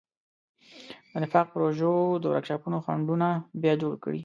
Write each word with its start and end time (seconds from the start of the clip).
د 1.11 1.13
نفاق 1.23 1.47
پروژو 1.55 1.91
د 2.21 2.25
ورکشاپونو 2.33 2.77
خنډونه 2.85 3.27
بیا 3.61 3.73
جوړ 3.81 3.93
کړي. 4.03 4.19